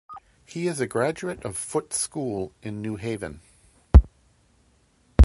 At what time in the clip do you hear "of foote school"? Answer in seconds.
1.45-2.53